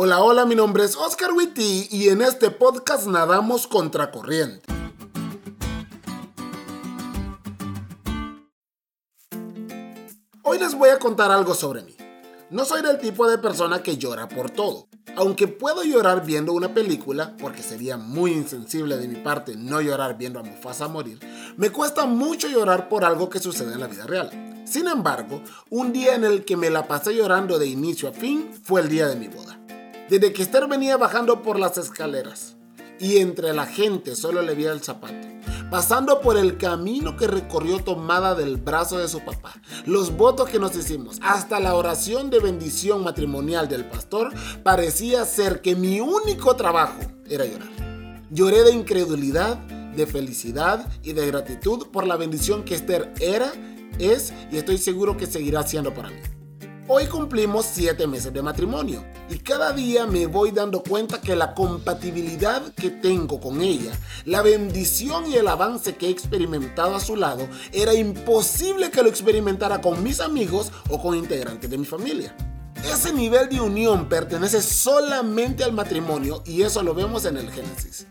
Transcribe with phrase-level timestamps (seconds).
[0.00, 4.64] Hola, hola, mi nombre es Oscar Witty y en este podcast nadamos contracorriente.
[10.44, 11.96] Hoy les voy a contar algo sobre mí.
[12.48, 14.86] No soy del tipo de persona que llora por todo.
[15.16, 20.16] Aunque puedo llorar viendo una película, porque sería muy insensible de mi parte no llorar
[20.16, 21.18] viendo a Mufasa morir,
[21.56, 24.62] me cuesta mucho llorar por algo que sucede en la vida real.
[24.64, 28.48] Sin embargo, un día en el que me la pasé llorando de inicio a fin
[28.62, 29.58] fue el día de mi boda.
[30.08, 32.56] Desde que Esther venía bajando por las escaleras
[32.98, 35.38] y entre la gente solo le veía el zapato
[35.70, 39.54] pasando por el camino que recorrió tomada del brazo de su papá,
[39.86, 45.60] los votos que nos hicimos, hasta la oración de bendición matrimonial del pastor, parecía ser
[45.60, 47.68] que mi único trabajo era llorar.
[48.30, 53.52] Lloré de incredulidad, de felicidad y de gratitud por la bendición que Esther era,
[53.98, 56.20] es y estoy seguro que seguirá siendo para mí.
[56.90, 61.52] Hoy cumplimos siete meses de matrimonio y cada día me voy dando cuenta que la
[61.52, 63.92] compatibilidad que tengo con ella,
[64.24, 69.10] la bendición y el avance que he experimentado a su lado, era imposible que lo
[69.10, 72.34] experimentara con mis amigos o con integrantes de mi familia.
[72.82, 78.06] Ese nivel de unión pertenece solamente al matrimonio y eso lo vemos en el Génesis.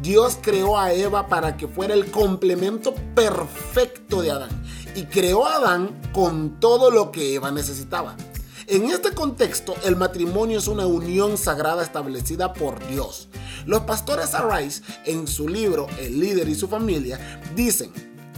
[0.00, 4.50] Dios creó a Eva para que fuera el complemento perfecto de Adán
[4.94, 8.16] y creó a Adán con todo lo que Eva necesitaba.
[8.66, 13.28] En este contexto, el matrimonio es una unión sagrada establecida por Dios.
[13.66, 17.92] Los pastores Arise, en su libro El líder y su familia, dicen,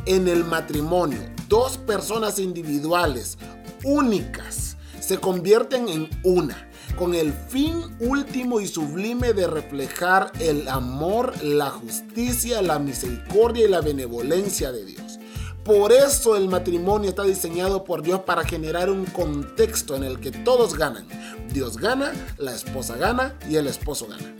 [0.06, 3.38] en el matrimonio, dos personas individuales,
[3.84, 11.32] únicas, se convierten en una, con el fin último y sublime de reflejar el amor,
[11.42, 15.18] la justicia, la misericordia y la benevolencia de Dios.
[15.64, 20.30] Por eso el matrimonio está diseñado por Dios para generar un contexto en el que
[20.30, 21.06] todos ganan.
[21.52, 24.34] Dios gana, la esposa gana y el esposo gana.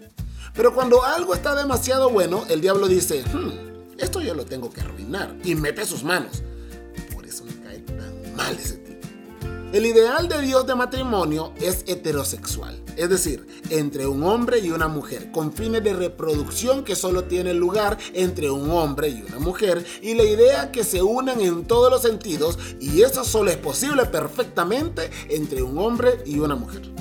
[0.53, 4.83] Pero cuando algo está demasiado bueno, el diablo dice, hmm, esto yo lo tengo que
[4.83, 6.43] arruinar y mete sus manos.
[7.13, 8.84] Por eso me cae tan mal ese
[9.75, 14.87] el ideal de Dios de matrimonio es heterosexual, es decir, entre un hombre y una
[14.87, 19.85] mujer, con fines de reproducción que solo tienen lugar entre un hombre y una mujer,
[20.01, 24.07] y la idea que se unan en todos los sentidos, y eso solo es posible
[24.07, 26.94] perfectamente entre un hombre y una mujer.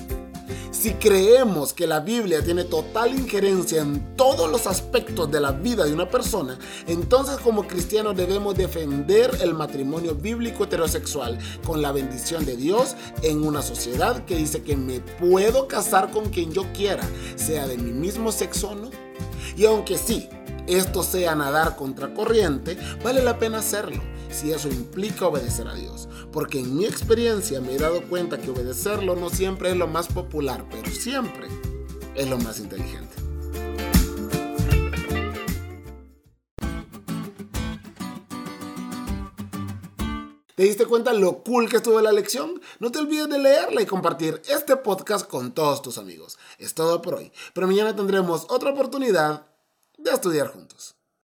[0.83, 5.85] Si creemos que la Biblia tiene total injerencia en todos los aspectos de la vida
[5.85, 12.45] de una persona, entonces como cristianos debemos defender el matrimonio bíblico heterosexual con la bendición
[12.45, 17.07] de Dios en una sociedad que dice que me puedo casar con quien yo quiera,
[17.37, 18.89] sea de mi mismo sexo o no.
[19.55, 20.27] Y aunque sí,
[20.67, 24.01] esto sea nadar contra corriente, vale la pena hacerlo
[24.33, 26.09] si eso implica obedecer a Dios.
[26.31, 30.07] Porque en mi experiencia me he dado cuenta que obedecerlo no siempre es lo más
[30.07, 31.47] popular, pero siempre
[32.15, 33.13] es lo más inteligente.
[40.55, 42.61] ¿Te diste cuenta lo cool que estuvo la lección?
[42.79, 46.37] No te olvides de leerla y compartir este podcast con todos tus amigos.
[46.59, 49.47] Es todo por hoy, pero mañana tendremos otra oportunidad
[49.97, 50.95] de estudiar juntos.